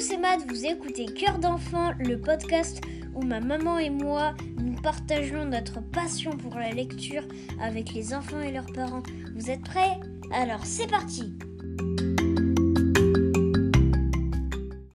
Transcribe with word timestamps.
c'est 0.00 0.16
Matt, 0.16 0.40
vous 0.48 0.64
écoutez 0.64 1.04
Cœur 1.04 1.38
d'enfant, 1.38 1.92
le 1.98 2.18
podcast 2.18 2.80
où 3.14 3.22
ma 3.22 3.38
maman 3.38 3.78
et 3.78 3.90
moi 3.90 4.34
nous 4.56 4.80
partageons 4.80 5.44
notre 5.44 5.82
passion 5.82 6.30
pour 6.30 6.54
la 6.54 6.70
lecture 6.70 7.22
avec 7.60 7.92
les 7.92 8.14
enfants 8.14 8.40
et 8.40 8.50
leurs 8.50 8.72
parents. 8.72 9.02
Vous 9.36 9.50
êtes 9.50 9.60
prêts? 9.62 9.98
Alors 10.32 10.64
c'est 10.64 10.86
parti 10.86 11.34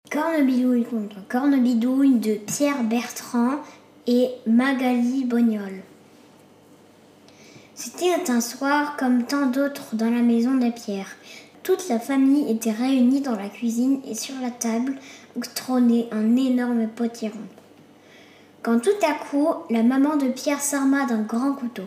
Cornebidouille 0.08 0.84
contre 0.84 1.26
Cornebidouille 1.26 2.20
de 2.20 2.34
Pierre 2.34 2.84
Bertrand 2.84 3.56
et 4.06 4.28
Magali 4.46 5.24
Bognol. 5.24 5.82
C'était 7.74 8.30
un 8.30 8.40
soir 8.40 8.96
comme 8.96 9.24
tant 9.24 9.46
d'autres 9.46 9.96
dans 9.96 10.10
la 10.10 10.22
maison 10.22 10.54
de 10.54 10.70
Pierre. 10.70 11.08
Toute 11.62 11.88
la 11.88 12.00
famille 12.00 12.50
était 12.50 12.72
réunie 12.72 13.20
dans 13.20 13.36
la 13.36 13.48
cuisine 13.48 14.00
et 14.08 14.14
sur 14.14 14.34
la 14.42 14.50
table 14.50 14.94
trônait 15.54 16.08
un 16.10 16.36
énorme 16.36 16.88
potiron. 16.88 17.38
Quand 18.62 18.80
tout 18.80 18.90
à 19.08 19.14
coup, 19.14 19.48
la 19.70 19.82
maman 19.82 20.16
de 20.16 20.28
Pierre 20.28 20.60
s'arma 20.60 21.06
d'un 21.06 21.22
grand 21.22 21.52
couteau. 21.52 21.84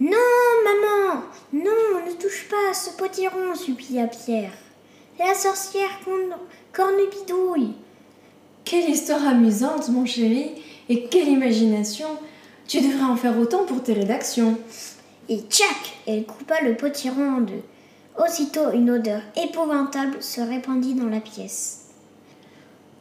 Non, 0.00 0.10
maman, 0.64 1.22
non, 1.52 2.06
ne 2.06 2.12
touche 2.12 2.48
pas 2.48 2.70
à 2.70 2.74
ce 2.74 2.90
potiron, 2.90 3.54
supplia 3.54 4.08
Pierre. 4.08 4.52
La 5.18 5.34
sorcière 5.34 6.00
Cornebidouille. 6.72 7.74
Quelle 8.64 8.90
histoire 8.90 9.26
amusante, 9.28 9.88
mon 9.90 10.06
chéri, 10.06 10.50
et 10.88 11.04
quelle 11.04 11.28
imagination. 11.28 12.08
Tu 12.66 12.80
devrais 12.80 13.04
en 13.04 13.16
faire 13.16 13.38
autant 13.38 13.64
pour 13.64 13.82
tes 13.82 13.92
rédactions. 13.92 14.58
Et 15.28 15.38
tchac, 15.48 15.98
elle 16.06 16.24
coupa 16.24 16.60
le 16.62 16.76
potiron 16.76 17.36
en 17.36 17.40
deux. 17.40 17.62
Aussitôt, 18.18 18.70
une 18.72 18.90
odeur 18.90 19.20
épouvantable 19.36 20.22
se 20.22 20.40
répandit 20.40 20.94
dans 20.94 21.08
la 21.08 21.20
pièce. 21.20 21.88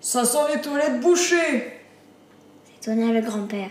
Ça 0.01 0.25
sent 0.25 0.53
les 0.53 0.61
toilettes 0.61 0.99
bouchées 0.99 1.79
s'étonna 2.83 3.13
le 3.13 3.21
grand-père. 3.21 3.69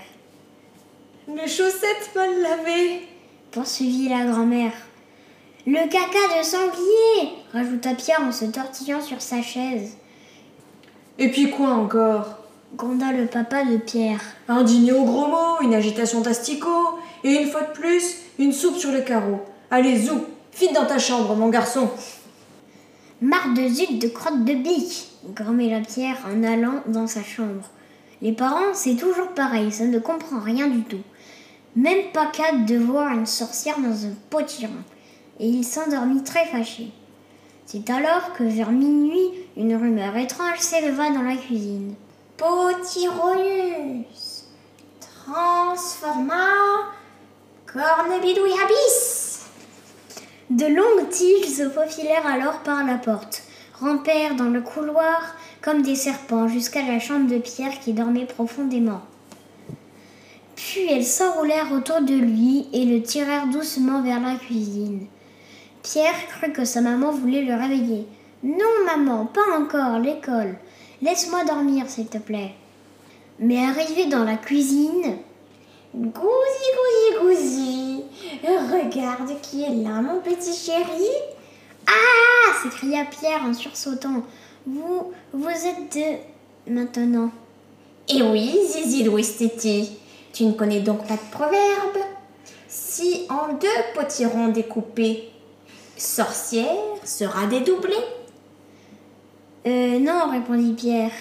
Mes 1.29 1.47
chaussettes 1.47 2.11
mal 2.15 2.31
lavées 2.41 3.07
poursuivit 3.51 4.09
la 4.09 4.25
grand-mère. 4.25 4.73
Le 5.67 5.87
caca 5.87 6.39
de 6.39 6.43
sanglier 6.43 7.35
rajouta 7.53 7.95
Pierre 7.95 8.23
en 8.23 8.33
se 8.33 8.47
tortillant 8.47 9.03
sur 9.03 9.21
sa 9.21 9.43
chaise. 9.43 9.99
Et 11.19 11.31
puis 11.31 11.51
quoi 11.51 11.69
encore? 11.69 12.39
Gronda 12.75 13.13
le 13.13 13.27
papa 13.27 13.65
de 13.65 13.77
Pierre. 13.77 14.23
Un 14.49 14.63
dîner 14.63 14.93
au 14.93 15.05
gros 15.05 15.27
mot, 15.27 15.61
une 15.61 15.75
agitation 15.75 16.23
d'asticot, 16.23 16.99
et 17.23 17.35
une 17.35 17.51
fois 17.51 17.65
de 17.65 17.73
plus, 17.73 18.17
une 18.39 18.55
soupe 18.55 18.79
sur 18.79 18.93
le 18.93 19.03
carreau. 19.03 19.43
Allez, 19.71 20.07
zou, 20.07 20.25
File 20.53 20.75
dans 20.75 20.87
ta 20.87 20.99
chambre, 20.99 21.35
mon 21.35 21.49
garçon. 21.49 21.89
Marre 23.23 23.55
de 23.55 23.69
zut 23.69 23.99
de 23.99 24.09
crotte 24.09 24.45
de 24.45 24.53
bique, 24.53 25.09
la 25.37 25.81
Pierre 25.81 26.19
en 26.27 26.43
allant 26.43 26.83
dans 26.87 27.07
sa 27.07 27.23
chambre. 27.23 27.71
Les 28.21 28.33
parents, 28.33 28.75
c'est 28.75 28.97
toujours 28.97 29.29
pareil, 29.29 29.73
ça 29.73 29.85
ne 29.85 29.99
comprend 29.99 30.41
rien 30.41 30.69
du 30.69 30.83
tout. 30.83 31.01
Même 31.75 32.13
pas 32.13 32.27
capable 32.27 32.67
de 32.67 32.77
voir 32.77 33.13
une 33.13 33.25
sorcière 33.27 33.79
dans 33.79 34.05
un 34.05 34.13
potiron. 34.29 34.71
Et 35.41 35.49
il 35.49 35.65
s'endormit 35.65 36.23
très 36.23 36.45
fâché. 36.45 36.93
C'est 37.65 37.89
alors 37.89 38.35
que 38.35 38.45
vers 38.45 38.71
minuit, 38.71 39.31
une 39.57 39.75
rumeur 39.75 40.15
étrange 40.19 40.59
s'éleva 40.59 41.09
dans 41.11 41.23
la 41.23 41.37
cuisine. 41.37 41.95
Potironus 42.37 44.05
transforma 45.01 46.45
cornebidouille 47.67 48.53
abyss 48.63 49.12
de 50.63 50.69
longues 50.69 51.09
tiges 51.09 51.57
se 51.57 51.69
faufilèrent 51.69 52.27
alors 52.27 52.61
par 52.61 52.87
la 52.87 52.95
porte, 52.95 53.43
rampèrent 53.81 54.37
dans 54.37 54.49
le 54.49 54.61
couloir 54.61 55.35
comme 55.61 55.83
des 55.83 55.97
serpents 55.97 56.47
jusqu'à 56.47 56.83
la 56.83 57.01
chambre 57.01 57.29
de 57.29 57.39
Pierre 57.39 57.81
qui 57.81 57.93
dormait 57.93 58.27
profondément. 58.27 59.01
Puis 60.55 60.87
elles 60.89 61.05
s'enroulèrent 61.05 61.73
autour 61.73 62.03
de 62.03 62.15
lui 62.15 62.69
et 62.73 62.85
le 62.85 63.03
tirèrent 63.03 63.49
doucement 63.49 64.03
vers 64.03 64.21
la 64.21 64.37
cuisine. 64.37 65.07
Pierre 65.83 66.29
crut 66.29 66.53
que 66.53 66.65
sa 66.65 66.81
maman 66.81 67.11
voulait 67.11 67.43
le 67.43 67.55
réveiller. 67.55 68.07
Non, 68.45 68.85
maman, 68.87 69.27
pas 69.27 69.59
encore, 69.59 69.99
l'école. 69.99 70.55
Laisse-moi 71.01 71.45
dormir, 71.45 71.87
s'il 71.89 72.07
te 72.07 72.19
plaît. 72.19 72.53
Mais 73.41 73.65
arrivé 73.65 74.07
dans 74.07 74.23
la 74.23 74.37
cuisine, 74.37 75.17
Gousi, 75.95 76.69
gousi, 76.79 77.21
gousi, 77.21 77.82
regarde 78.49 79.41
qui 79.41 79.63
est 79.63 79.75
là, 79.75 80.01
mon 80.03 80.21
petit 80.21 80.53
chéri. 80.53 81.09
Ah 81.87 82.53
s'écria 82.63 83.05
Pierre 83.05 83.43
en 83.45 83.55
sursautant. 83.55 84.23
Vous, 84.67 85.13
vous 85.33 85.49
êtes 85.49 85.97
de 85.97 86.73
maintenant. 86.73 87.31
Eh 88.09 88.23
oui, 88.23 88.53
Zizi 88.67 89.05
Louis 89.05 89.27
tu 90.33 90.47
ne 90.47 90.53
connais 90.53 90.81
donc 90.81 91.07
pas 91.07 91.15
de 91.15 91.31
proverbe? 91.31 91.99
Si 92.67 93.27
en 93.29 93.53
deux 93.55 93.69
potirons 93.95 94.49
découpés, 94.49 95.31
sorcière 95.97 96.67
sera 97.05 97.47
dédoublée 97.47 97.95
Euh, 99.67 99.99
non, 99.99 100.31
répondit 100.31 100.73
Pierre, 100.73 101.13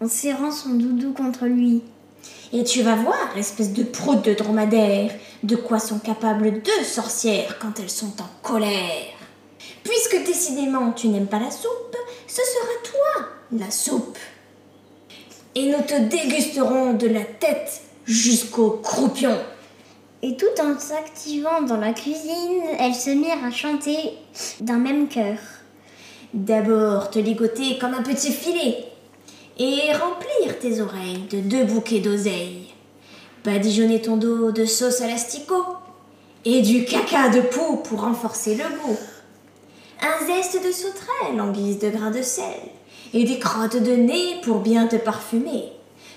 en 0.00 0.08
serrant 0.08 0.50
son 0.50 0.70
doudou 0.70 1.12
contre 1.12 1.44
lui. 1.44 1.82
Et 2.52 2.64
tu 2.64 2.82
vas 2.82 2.96
voir, 2.96 3.36
espèce 3.36 3.72
de 3.72 3.82
prout 3.82 4.22
de 4.22 4.34
dromadaire, 4.34 5.10
de 5.42 5.56
quoi 5.56 5.78
sont 5.78 5.98
capables 5.98 6.62
deux 6.62 6.84
sorcières 6.84 7.58
quand 7.58 7.80
elles 7.80 7.90
sont 7.90 8.12
en 8.20 8.28
colère. 8.42 9.08
Puisque 9.82 10.24
décidément 10.24 10.92
tu 10.92 11.08
n'aimes 11.08 11.26
pas 11.26 11.38
la 11.38 11.50
soupe, 11.50 11.96
ce 12.26 12.40
sera 12.42 12.72
toi 12.84 13.28
la 13.52 13.70
soupe. 13.70 14.18
Et 15.54 15.66
nous 15.66 15.82
te 15.82 15.98
dégusterons 15.98 16.94
de 16.94 17.08
la 17.08 17.24
tête 17.24 17.82
jusqu'au 18.06 18.70
croupion. 18.82 19.36
Et 20.22 20.36
tout 20.36 20.60
en 20.62 20.78
s'activant 20.78 21.62
dans 21.62 21.78
la 21.78 21.92
cuisine, 21.92 22.62
elles 22.78 22.94
se 22.94 23.10
mirent 23.10 23.44
à 23.44 23.50
chanter 23.50 24.14
d'un 24.60 24.78
même 24.78 25.08
cœur. 25.08 25.36
D'abord 26.32 27.10
te 27.10 27.18
ligoter 27.18 27.76
comme 27.78 27.92
un 27.92 28.02
petit 28.02 28.32
filet, 28.32 28.91
et 29.58 29.92
remplir 29.92 30.58
tes 30.60 30.80
oreilles 30.80 31.26
de 31.30 31.40
deux 31.40 31.64
bouquets 31.64 32.00
d'oseille. 32.00 32.68
Badigeonner 33.44 34.00
ton 34.00 34.16
dos 34.16 34.52
de 34.52 34.64
sauce 34.64 35.00
à 35.00 35.06
l'asticot 35.06 35.64
et 36.44 36.62
du 36.62 36.84
caca 36.84 37.28
de 37.28 37.40
poux 37.40 37.76
pour 37.78 38.02
renforcer 38.02 38.54
le 38.54 38.64
goût. 38.64 38.98
Un 40.00 40.26
zeste 40.26 40.64
de 40.64 40.72
sauterelle 40.72 41.40
en 41.40 41.52
guise 41.52 41.78
de 41.78 41.90
grain 41.90 42.10
de 42.10 42.22
sel 42.22 42.44
et 43.14 43.24
des 43.24 43.38
crottes 43.38 43.82
de 43.82 43.94
nez 43.94 44.40
pour 44.42 44.60
bien 44.60 44.86
te 44.86 44.96
parfumer. 44.96 45.72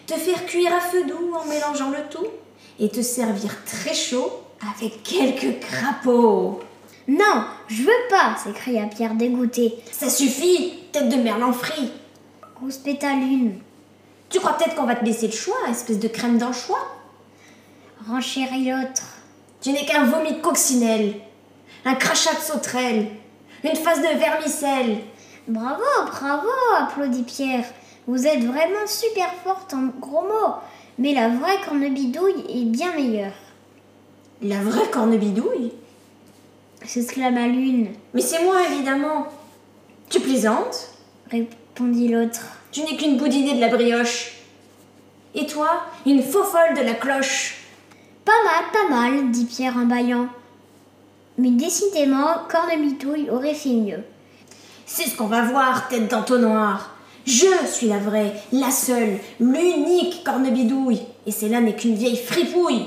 Te 0.08 0.14
faire 0.14 0.46
cuire 0.46 0.74
à 0.74 0.80
feu 0.80 1.04
doux 1.06 1.34
en 1.36 1.46
mélangeant 1.46 1.90
le 1.90 2.10
tout 2.10 2.28
et 2.80 2.90
te 2.90 3.02
servir 3.02 3.64
très 3.66 3.94
chaud 3.94 4.32
avec 4.78 5.04
quelques 5.04 5.60
crapauds. 5.60 6.60
Non, 7.08 7.46
je 7.68 7.84
veux 7.84 8.08
pas, 8.10 8.36
s'écria 8.44 8.88
Pierre 8.88 9.16
dégoûté. 9.16 9.76
Ça 9.92 10.10
suffit, 10.10 10.74
tête 10.92 11.10
de 11.10 11.18
merlan 11.18 11.54
frit 11.54 11.92
rouspéta 12.62 13.14
l'une. 13.14 13.60
Tu 14.30 14.40
crois 14.40 14.54
peut-être 14.54 14.76
qu'on 14.76 14.86
va 14.86 14.96
te 14.96 15.06
laisser 15.06 15.28
le 15.28 15.34
choix, 15.34 15.56
espèce 15.70 16.00
de 16.00 16.08
crème 16.08 16.38
d'anchois 16.38 16.88
Renchérit 18.10 18.70
l'autre. 18.70 19.04
Tu 19.62 19.72
n'es 19.72 19.86
qu'un 19.86 20.06
vomi 20.06 20.34
de 20.34 20.42
coccinelle, 20.42 21.16
un 21.86 21.96
crachat 21.96 22.34
de 22.34 22.40
sauterelle, 22.40 23.08
une 23.64 23.76
face 23.76 24.00
de 24.00 24.20
vermicelle. 24.20 25.00
Bravo, 25.48 25.84
bravo, 26.12 26.50
applaudit 26.78 27.24
Pierre. 27.24 27.66
Vous 28.08 28.28
êtes 28.28 28.44
vraiment 28.44 28.86
super 28.86 29.34
forte 29.44 29.74
en 29.74 29.88
gros 30.00 30.22
mots, 30.22 30.56
mais 31.00 31.14
la 31.14 31.30
vraie 31.30 31.60
cornebidouille 31.66 32.46
est 32.50 32.66
bien 32.66 32.94
meilleure. 32.94 33.34
La 34.42 34.62
vraie 34.62 34.90
cornebidouille? 34.92 35.72
S'exclama 36.86 37.48
l'une. 37.48 37.88
Mais 38.14 38.22
c'est 38.22 38.44
moi, 38.44 38.68
évidemment. 38.70 39.28
Tu 40.10 40.20
plaisantes? 40.20 40.90
Répondit 41.76 42.08
l'autre. 42.08 42.42
Tu 42.72 42.82
n'es 42.82 42.96
qu'une 42.96 43.18
boudinée 43.18 43.56
de 43.56 43.60
la 43.60 43.68
brioche. 43.68 44.32
Et 45.34 45.46
toi, 45.46 45.84
une 46.06 46.24
faux 46.24 46.46
folle 46.46 46.74
de 46.74 46.82
la 46.82 46.94
cloche. 46.94 47.58
Pas 48.24 48.32
mal, 48.46 48.64
pas 48.72 48.96
mal, 48.96 49.32
dit 49.32 49.44
Pierre 49.44 49.76
en 49.76 49.86
bâillant. 49.86 50.30
Mais 51.38 51.50
décidément, 51.52 52.44
Cornebitouille 52.50 53.30
aurait 53.30 53.54
fait 53.54 53.74
mieux. 53.74 54.04
C'est 54.86 55.10
ce 55.10 55.18
qu'on 55.18 55.28
va 55.28 55.42
voir, 55.42 55.90
tête 55.90 56.10
d'entonnoir. 56.10 56.96
Je 57.26 57.66
suis 57.70 57.88
la 57.88 57.98
vraie, 57.98 58.32
la 58.54 58.72
seule, 58.72 59.20
l'unique 59.42 60.24
cornebidouille. 60.24 61.02
Et 61.28 61.32
celle-là 61.32 61.60
n'est 61.60 61.76
qu'une 61.76 61.96
vieille 61.96 62.16
fripouille. 62.16 62.86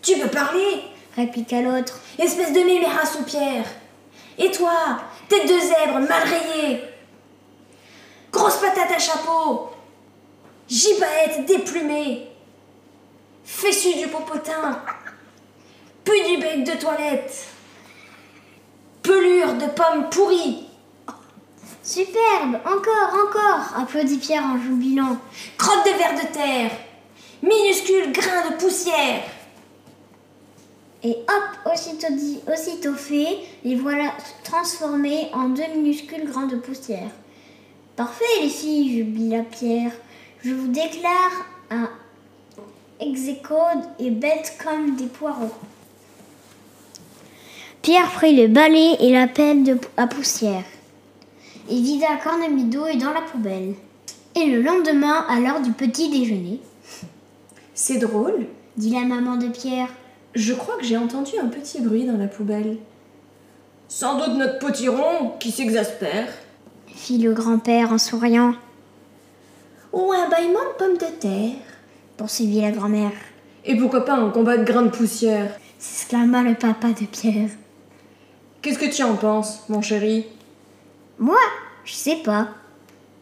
Tu 0.00 0.14
veux 0.14 0.28
parler? 0.28 0.82
Répliqua 1.16 1.62
l'autre. 1.62 1.98
Espèce 2.20 2.52
de 2.52 2.60
mémère 2.60 3.00
à 3.02 3.06
soupière. 3.06 3.66
Et 4.38 4.52
toi, 4.52 5.00
tête 5.28 5.48
de 5.48 5.58
zèbre 5.58 5.98
mal 6.08 6.22
rayée, 6.22 6.82
grosse 8.40 8.56
patate 8.56 8.90
à 8.90 8.98
chapeau, 8.98 9.68
gibaette 10.66 11.44
déplumée, 11.44 12.26
fessu 13.44 13.94
du 13.96 14.08
popotin, 14.08 14.80
puis 16.04 16.22
du 16.24 16.40
bec 16.40 16.64
de 16.64 16.80
toilette, 16.80 17.48
pelure 19.02 19.52
de 19.54 19.66
pommes 19.66 20.08
pourries, 20.08 20.66
Superbe. 21.82 22.60
Encore, 22.64 23.14
encore. 23.26 23.82
Applaudit 23.82 24.18
Pierre 24.18 24.44
en 24.44 24.60
jubilant. 24.60 25.16
Crotte 25.58 25.84
de 25.86 25.90
ver 25.90 26.14
de 26.22 26.32
terre. 26.32 26.70
Minuscule 27.42 28.12
grain 28.12 28.50
de 28.50 28.56
poussière. 28.56 29.22
Et 31.02 31.16
hop, 31.26 31.72
aussitôt 31.72 32.12
dit, 32.12 32.38
aussitôt 32.46 32.94
fait, 32.94 33.38
les 33.64 33.74
voilà 33.74 34.12
transformés 34.44 35.30
en 35.32 35.48
deux 35.48 35.66
minuscules 35.74 36.30
grains 36.30 36.46
de 36.46 36.56
poussière. 36.56 37.10
Parfait, 38.00 38.24
les 38.40 38.48
filles, 38.48 38.96
jubila 38.96 39.42
Pierre. 39.42 39.92
Je 40.42 40.54
vous 40.54 40.68
déclare 40.68 41.44
un 41.70 41.90
ex 42.98 43.20
et 43.98 44.10
bête 44.10 44.56
comme 44.64 44.96
des 44.96 45.04
poireaux. 45.04 45.52
Pierre 47.82 48.10
prit 48.10 48.34
le 48.34 48.48
balai 48.48 48.96
et 49.00 49.12
la 49.12 49.28
pelle 49.28 49.64
de, 49.64 49.76
à 49.98 50.06
poussière 50.06 50.64
et 51.68 51.78
vida 51.78 52.06
Cornemidou 52.24 52.84
dans 52.98 53.12
la 53.12 53.20
poubelle. 53.20 53.74
Et 54.34 54.46
le 54.46 54.62
lendemain, 54.62 55.26
à 55.28 55.38
l'heure 55.38 55.60
du 55.60 55.72
petit 55.72 56.08
déjeuner, 56.08 56.58
C'est 57.74 57.98
drôle. 57.98 58.46
dit 58.78 58.92
la 58.92 59.04
maman 59.04 59.36
de 59.36 59.48
Pierre, 59.48 59.90
Je 60.34 60.54
crois 60.54 60.78
que 60.78 60.84
j'ai 60.84 60.96
entendu 60.96 61.32
un 61.38 61.48
petit 61.48 61.82
bruit 61.82 62.06
dans 62.06 62.16
la 62.16 62.28
poubelle. 62.28 62.78
Sans 63.88 64.16
doute 64.16 64.38
notre 64.38 64.58
potiron 64.58 65.34
qui 65.38 65.50
s'exaspère. 65.50 66.28
Fit 66.94 67.18
le 67.18 67.32
grand-père 67.32 67.92
en 67.92 67.98
souriant, 67.98 68.54
Ou 69.92 70.12
un 70.12 70.28
bâillement 70.28 70.60
de 70.60 70.76
pommes 70.78 70.98
de 70.98 71.18
terre 71.18 71.56
poursuivit 72.16 72.60
la 72.60 72.70
grand-mère, 72.70 73.12
Et 73.64 73.76
pourquoi 73.76 74.04
pas 74.04 74.14
un 74.14 74.30
combat 74.30 74.56
de 74.56 74.64
grains 74.64 74.82
de 74.82 74.90
poussière? 74.90 75.58
S'exclama 75.78 76.42
le 76.42 76.54
papa 76.54 76.88
de 76.88 77.06
Pierre. 77.06 77.50
Qu'est-ce 78.62 78.78
que 78.78 78.94
tu 78.94 79.02
en 79.02 79.16
penses, 79.16 79.64
mon 79.68 79.80
chéri? 79.80 80.26
Moi, 81.18 81.38
je 81.84 81.94
sais 81.94 82.16
pas, 82.16 82.48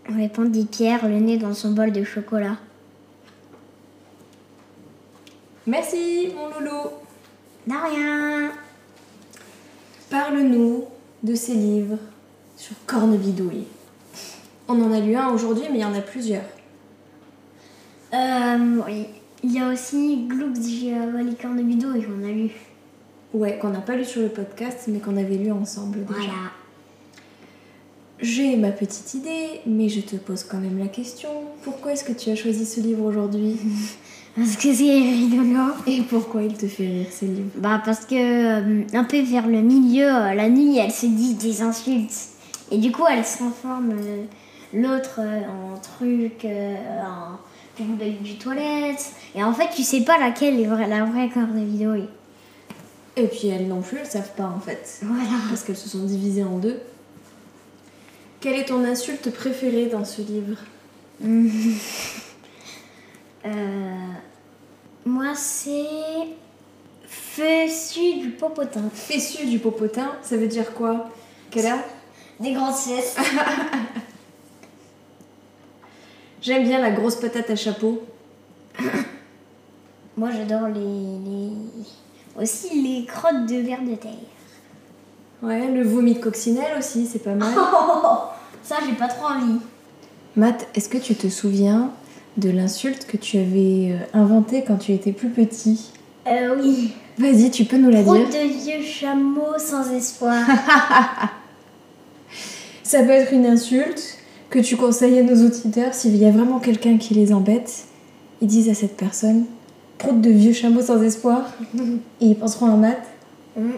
répondit 0.08 0.66
Pierre, 0.66 1.08
le 1.08 1.20
nez 1.20 1.38
dans 1.38 1.54
son 1.54 1.70
bol 1.70 1.92
de 1.92 2.04
chocolat. 2.04 2.56
Merci, 5.66 6.32
mon 6.34 6.48
loulou. 6.48 6.90
De 7.66 7.74
rien. 7.74 8.50
Parle-nous 10.10 10.86
de 11.22 11.34
ces 11.34 11.54
livres 11.54 11.98
sur 12.58 12.74
Cornebidouille. 12.86 13.64
On 14.66 14.82
en 14.82 14.92
a 14.92 15.00
lu 15.00 15.16
un 15.16 15.28
aujourd'hui, 15.28 15.64
mais 15.70 15.78
il 15.78 15.82
y 15.82 15.84
en 15.84 15.94
a 15.94 16.00
plusieurs. 16.00 16.42
Euh, 18.12 18.80
oui. 18.86 19.06
Il 19.44 19.52
y 19.52 19.60
a 19.60 19.68
aussi 19.68 20.26
Glux 20.26 20.60
Giavali 20.60 21.36
Cornebido 21.36 21.94
et 21.94 22.02
qu'on 22.02 22.24
a 22.24 22.32
lu. 22.32 22.50
Ouais, 23.32 23.58
qu'on 23.58 23.68
n'a 23.68 23.80
pas 23.80 23.94
lu 23.94 24.04
sur 24.04 24.20
le 24.20 24.28
podcast, 24.28 24.88
mais 24.88 24.98
qu'on 24.98 25.16
avait 25.16 25.36
lu 25.36 25.52
ensemble 25.52 26.04
déjà. 26.04 26.18
Voilà. 26.18 26.32
J'ai 28.20 28.56
ma 28.56 28.72
petite 28.72 29.14
idée, 29.14 29.60
mais 29.64 29.88
je 29.88 30.00
te 30.00 30.16
pose 30.16 30.42
quand 30.42 30.58
même 30.58 30.78
la 30.78 30.88
question. 30.88 31.28
Pourquoi 31.62 31.92
est-ce 31.92 32.02
que 32.02 32.12
tu 32.12 32.30
as 32.30 32.34
choisi 32.34 32.66
ce 32.66 32.80
livre 32.80 33.04
aujourd'hui 33.04 33.56
Parce 34.34 34.56
que 34.56 34.74
c'est 34.74 34.98
rigolo. 34.98 35.72
Et 35.86 36.02
pourquoi 36.02 36.42
il 36.42 36.54
te 36.54 36.66
fait 36.66 36.86
rire, 36.86 37.06
ces 37.10 37.26
livres 37.26 37.50
Bah 37.56 37.80
parce 37.84 38.04
que 38.04 38.14
euh, 38.14 38.82
un 38.92 39.04
peu 39.04 39.20
vers 39.20 39.46
le 39.46 39.62
milieu, 39.62 40.08
euh, 40.08 40.34
la 40.34 40.48
nuit, 40.48 40.78
elle 40.78 40.90
se 40.90 41.06
dit 41.06 41.34
des 41.34 41.62
insultes. 41.62 42.37
Et 42.70 42.78
du 42.78 42.92
coup, 42.92 43.04
elle 43.10 43.24
se 43.24 43.38
transforme 43.38 43.92
euh, 43.92 44.24
l'autre 44.74 45.20
euh, 45.20 45.40
en 45.48 45.78
truc, 45.78 46.44
euh, 46.44 46.74
en 47.02 47.38
tombée 47.76 48.10
du 48.10 48.36
toilette. 48.36 49.12
Et 49.34 49.42
en 49.42 49.52
fait, 49.52 49.68
tu 49.74 49.82
sais 49.82 50.02
pas 50.02 50.18
laquelle 50.18 50.60
est 50.60 50.66
vraie- 50.66 50.86
la 50.88 51.04
vraie 51.04 51.28
vidéo. 51.64 51.94
Et 53.16 53.26
puis 53.26 53.48
elles 53.48 53.66
non 53.66 53.80
plus, 53.80 53.98
elles 53.98 54.06
savent 54.06 54.34
pas 54.36 54.52
en 54.56 54.60
fait. 54.60 55.00
Voilà. 55.02 55.30
Parce 55.48 55.62
qu'elles 55.64 55.76
se 55.76 55.88
sont 55.88 56.04
divisées 56.04 56.44
en 56.44 56.58
deux. 56.58 56.78
Quelle 58.40 58.54
est 58.54 58.66
ton 58.66 58.84
insulte 58.84 59.30
préférée 59.32 59.86
dans 59.86 60.04
ce 60.04 60.22
livre? 60.22 60.58
Euh, 63.46 64.12
moi, 65.06 65.32
c'est 65.34 65.84
Fessu 67.06 68.18
du 68.20 68.30
popotin. 68.30 68.82
Fessu 68.92 69.46
du 69.46 69.58
popotin, 69.58 70.12
ça 70.22 70.36
veut 70.36 70.48
dire 70.48 70.74
quoi? 70.74 71.08
Quelle 71.50 71.66
a? 71.66 71.78
Des 72.40 72.52
grandes 72.52 72.74
fesses. 72.74 73.16
J'aime 76.40 76.64
bien 76.64 76.78
la 76.80 76.90
grosse 76.90 77.16
patate 77.16 77.50
à 77.50 77.56
chapeau. 77.56 78.02
Moi, 80.16 80.30
j'adore 80.32 80.68
les, 80.68 80.80
les- 80.80 82.42
aussi 82.42 82.80
les 82.82 83.04
crottes 83.06 83.46
de 83.46 83.56
verre 83.56 83.82
de 83.82 83.94
terre. 83.96 84.12
Ouais, 85.42 85.68
le 85.68 85.82
vomi 85.82 86.14
de 86.14 86.18
coccinelle 86.20 86.76
aussi, 86.78 87.06
c'est 87.06 87.18
pas 87.22 87.34
mal. 87.34 87.52
Ça, 88.62 88.76
j'ai 88.86 88.92
pas 88.94 89.08
trop 89.08 89.26
envie. 89.26 89.58
Matt, 90.36 90.68
est-ce 90.74 90.88
que 90.88 90.98
tu 90.98 91.14
te 91.14 91.28
souviens 91.28 91.90
de 92.36 92.50
l'insulte 92.50 93.06
que 93.06 93.16
tu 93.16 93.38
avais 93.38 93.92
euh, 93.92 93.98
inventée 94.18 94.62
quand 94.66 94.76
tu 94.76 94.92
étais 94.92 95.12
plus 95.12 95.30
petit? 95.30 95.90
Euh, 96.26 96.56
oui. 96.60 96.92
Vas-y, 97.18 97.50
tu 97.50 97.64
peux 97.64 97.78
nous 97.78 97.90
la 97.90 98.02
Route 98.02 98.28
dire. 98.30 98.42
de 98.42 98.48
vieux 98.48 98.82
chameaux 98.84 99.58
sans 99.58 99.90
espoir. 99.92 100.44
Ça 102.88 103.02
peut 103.02 103.10
être 103.10 103.34
une 103.34 103.44
insulte 103.44 104.16
que 104.48 104.58
tu 104.58 104.78
conseilles 104.78 105.18
à 105.18 105.22
nos 105.22 105.44
auditeurs 105.44 105.92
s'il 105.92 106.16
y 106.16 106.24
a 106.24 106.30
vraiment 106.30 106.58
quelqu'un 106.58 106.96
qui 106.96 107.12
les 107.12 107.34
embête. 107.34 107.84
Ils 108.40 108.48
disent 108.48 108.70
à 108.70 108.74
cette 108.74 108.96
personne 108.96 109.44
Proute 109.98 110.22
de 110.22 110.30
vieux 110.30 110.54
chameaux 110.54 110.80
sans 110.80 111.02
espoir. 111.02 111.52
Et 112.22 112.28
ils 112.28 112.34
penseront 112.34 112.72
à 112.72 112.76
Matt. 112.76 113.02
Mm. 113.58 113.72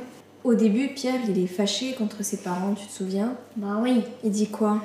Au 0.45 0.55
début, 0.55 0.91
Pierre, 0.95 1.19
il 1.29 1.43
est 1.43 1.49
fâché 1.49 1.95
contre 1.95 2.23
ses 2.23 2.37
parents, 2.37 2.73
tu 2.75 2.87
te 2.87 2.93
souviens? 2.93 3.33
Bah 3.57 3.81
oui. 3.83 4.03
Il 4.23 4.31
dit 4.31 4.47
quoi? 4.47 4.81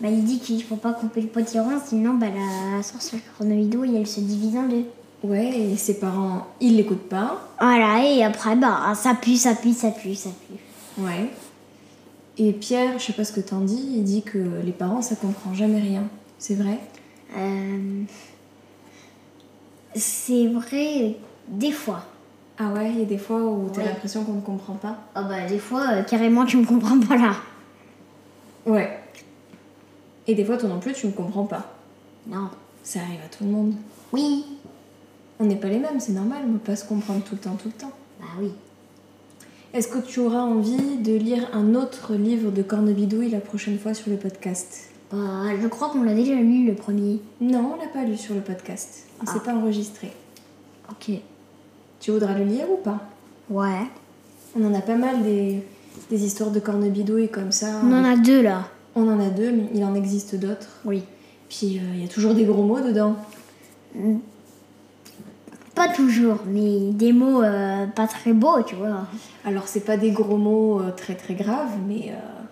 Bah, 0.00 0.08
il 0.10 0.24
dit 0.24 0.40
qu'il 0.40 0.60
faut 0.64 0.74
pas 0.74 0.92
couper 0.92 1.20
le 1.20 1.28
potiron, 1.28 1.80
sinon 1.86 2.14
bah, 2.14 2.26
la 2.34 2.82
sorcière 2.82 3.20
chronoïdo, 3.36 3.84
elle 3.84 4.08
se 4.08 4.18
divise 4.18 4.56
en 4.56 4.66
deux. 4.66 4.86
Ouais, 5.22 5.56
et 5.56 5.76
ses 5.76 6.00
parents, 6.00 6.48
ils 6.60 6.76
l'écoutent 6.76 7.08
pas. 7.08 7.48
Voilà, 7.60 8.04
et 8.04 8.24
après, 8.24 8.56
bah, 8.56 8.92
ça 8.96 9.14
pue, 9.14 9.36
ça 9.36 9.54
pue, 9.54 9.72
ça 9.72 9.92
pue, 9.92 10.16
ça 10.16 10.30
pue. 10.48 11.00
Ouais. 11.00 11.30
Et 12.38 12.52
Pierre, 12.52 12.98
je 12.98 13.04
sais 13.04 13.12
pas 13.12 13.24
ce 13.24 13.32
que 13.32 13.40
t'en 13.40 13.60
dis, 13.60 13.94
il 13.96 14.04
dit 14.04 14.22
que 14.22 14.38
les 14.64 14.72
parents, 14.72 15.02
ça 15.02 15.16
comprend 15.16 15.52
jamais 15.54 15.80
rien. 15.80 16.04
C'est 16.38 16.54
vrai? 16.54 16.78
Euh, 17.36 18.02
c'est 19.94 20.46
vrai, 20.48 21.16
des 21.48 21.72
fois. 21.72 22.04
Ah 22.58 22.72
ouais, 22.72 22.90
il 22.92 22.98
y 22.98 23.02
a 23.02 23.06
des 23.06 23.18
fois 23.18 23.42
où 23.42 23.68
t'as 23.72 23.80
Ouais. 23.82 23.88
l'impression 23.88 24.24
qu'on 24.24 24.34
ne 24.34 24.40
comprend 24.40 24.74
pas. 24.74 24.98
Ah 25.14 25.22
bah, 25.22 25.46
des 25.46 25.58
fois, 25.58 25.86
euh, 25.92 26.02
carrément, 26.04 26.44
tu 26.44 26.56
me 26.56 26.64
comprends 26.64 26.98
pas 27.00 27.16
là. 27.16 27.34
Ouais. 28.66 28.98
Et 30.26 30.34
des 30.34 30.44
fois, 30.44 30.56
toi 30.56 30.68
non 30.68 30.78
plus, 30.78 30.92
tu 30.92 31.06
ne 31.06 31.12
comprends 31.12 31.44
pas. 31.44 31.74
Non. 32.26 32.48
Ça 32.82 33.00
arrive 33.00 33.20
à 33.24 33.28
tout 33.28 33.44
le 33.44 33.50
monde. 33.50 33.74
Oui. 34.12 34.44
On 35.40 35.44
n'est 35.44 35.56
pas 35.56 35.68
les 35.68 35.78
mêmes, 35.78 35.98
c'est 35.98 36.12
normal, 36.12 36.42
on 36.44 36.48
ne 36.48 36.58
peut 36.58 36.70
pas 36.72 36.76
se 36.76 36.84
comprendre 36.86 37.22
tout 37.24 37.34
le 37.34 37.40
temps, 37.40 37.56
tout 37.56 37.68
le 37.68 37.74
temps. 37.74 37.90
Bah 38.20 38.26
oui. 38.38 38.52
Est-ce 39.74 39.88
que 39.88 39.98
tu 39.98 40.20
auras 40.20 40.40
envie 40.42 40.98
de 40.98 41.14
lire 41.14 41.48
un 41.54 41.74
autre 41.74 42.14
livre 42.14 42.50
de 42.50 42.62
Cornebidouille 42.62 43.30
la 43.30 43.40
prochaine 43.40 43.78
fois 43.78 43.94
sur 43.94 44.10
le 44.10 44.16
podcast? 44.16 44.90
Bah, 45.10 45.18
je 45.60 45.66
crois 45.68 45.88
qu'on 45.90 46.02
l'a 46.02 46.14
déjà 46.14 46.34
lu, 46.34 46.66
le 46.66 46.74
premier. 46.74 47.20
Non, 47.40 47.72
on 47.74 47.82
l'a 47.82 47.88
pas 47.88 48.04
lu 48.04 48.16
sur 48.16 48.34
le 48.34 48.40
podcast. 48.42 49.04
On 49.20 49.24
Ah. 49.26 49.32
s'est 49.32 49.40
pas 49.40 49.54
enregistré. 49.54 50.12
Ok. 50.90 51.16
Tu 52.00 52.10
voudras 52.10 52.36
le 52.36 52.44
lire 52.44 52.70
ou 52.70 52.76
pas? 52.76 53.00
Ouais. 53.48 53.86
On 54.58 54.64
en 54.66 54.74
a 54.74 54.80
pas 54.82 54.96
mal 54.96 55.22
des, 55.22 55.62
des 56.10 56.24
histoires 56.24 56.50
de 56.50 56.60
Cornebidouille 56.60 57.30
comme 57.30 57.52
ça. 57.52 57.80
On 57.82 57.92
en 57.92 58.04
a 58.04 58.16
deux 58.16 58.42
là. 58.42 58.68
On 58.94 59.08
en 59.08 59.18
a 59.20 59.30
deux, 59.30 59.52
mais 59.52 59.68
il 59.74 59.84
en 59.84 59.94
existe 59.94 60.34
d'autres. 60.34 60.68
Oui. 60.84 61.02
Puis 61.48 61.78
euh, 61.78 61.94
il 61.94 62.02
y 62.02 62.04
a 62.04 62.08
toujours 62.08 62.34
des 62.34 62.44
gros 62.44 62.62
mots 62.64 62.80
dedans. 62.80 63.16
Pas 65.82 65.88
toujours, 65.88 66.38
mais 66.46 66.92
des 66.92 67.12
mots 67.12 67.42
euh, 67.42 67.86
pas 67.88 68.06
très 68.06 68.32
beaux, 68.32 68.62
tu 68.62 68.76
vois. 68.76 69.08
Alors 69.44 69.66
c'est 69.66 69.80
pas 69.84 69.96
des 69.96 70.12
gros 70.12 70.36
mots 70.36 70.80
euh, 70.80 70.92
très 70.92 71.16
très 71.16 71.34
graves, 71.34 71.76
mais 71.88 72.10
euh, 72.10 72.42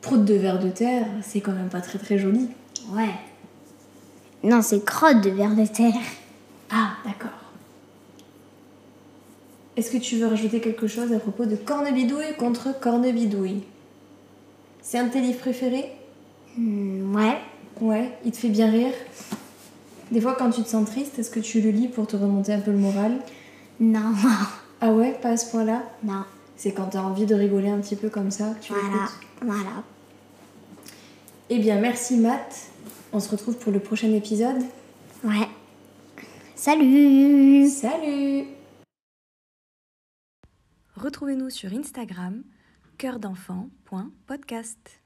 proute 0.00 0.24
de 0.24 0.32
verre 0.32 0.60
de 0.60 0.70
terre, 0.70 1.06
c'est 1.20 1.42
quand 1.42 1.52
même 1.52 1.68
pas 1.68 1.82
très 1.82 1.98
très 1.98 2.16
joli. 2.16 2.48
Ouais. 2.92 3.10
Non, 4.42 4.62
c'est 4.62 4.82
crotte 4.82 5.20
de 5.20 5.28
verre 5.28 5.54
de 5.54 5.66
terre. 5.66 5.92
Ah, 6.70 6.92
d'accord. 7.04 7.38
Est-ce 9.76 9.90
que 9.90 9.98
tu 9.98 10.16
veux 10.16 10.26
rajouter 10.26 10.60
quelque 10.60 10.86
chose 10.86 11.12
à 11.12 11.18
propos 11.18 11.44
de 11.44 11.56
Cornebidouille 11.56 12.34
contre 12.38 12.80
Cornebidouille? 12.80 13.62
C'est 14.80 14.98
un 14.98 15.04
de 15.04 15.10
tes 15.10 15.20
livres 15.20 15.40
préférés? 15.40 15.92
Hmm, 16.56 17.14
ouais. 17.14 17.36
Ouais, 17.82 18.18
il 18.24 18.32
te 18.32 18.38
fait 18.38 18.48
bien 18.48 18.70
rire? 18.70 18.94
Des 20.10 20.20
fois 20.20 20.34
quand 20.38 20.50
tu 20.50 20.62
te 20.62 20.68
sens 20.68 20.88
triste, 20.88 21.18
est-ce 21.18 21.30
que 21.30 21.40
tu 21.40 21.60
le 21.60 21.70
lis 21.70 21.88
pour 21.88 22.06
te 22.06 22.16
remonter 22.16 22.52
un 22.52 22.60
peu 22.60 22.70
le 22.70 22.78
moral 22.78 23.18
Non. 23.80 24.12
Ah 24.80 24.92
ouais, 24.92 25.18
pas 25.20 25.30
à 25.30 25.36
ce 25.36 25.50
point-là 25.50 25.82
non. 26.04 26.22
C'est 26.56 26.72
quand 26.72 26.86
t'as 26.86 27.02
envie 27.02 27.26
de 27.26 27.34
rigoler 27.34 27.68
un 27.68 27.80
petit 27.80 27.96
peu 27.96 28.08
comme 28.10 28.30
ça 28.30 28.54
que 28.54 28.62
tu 28.66 28.72
Voilà. 28.72 29.08
Voilà. 29.42 29.82
Eh 31.50 31.58
bien, 31.58 31.80
merci 31.80 32.16
Matt. 32.16 32.68
On 33.12 33.18
se 33.18 33.28
retrouve 33.28 33.56
pour 33.56 33.72
le 33.72 33.80
prochain 33.80 34.12
épisode. 34.12 34.62
Ouais. 35.24 35.48
Salut 36.54 37.68
Salut 37.68 38.44
Retrouvez-nous 40.94 41.50
sur 41.50 41.72
Instagram 41.72 42.44
cœurdenfant.podcast. 42.98 44.97